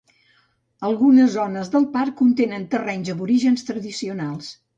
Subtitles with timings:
[0.87, 4.51] Algunes zones del parc contenen terrenys aborígens tradicionals.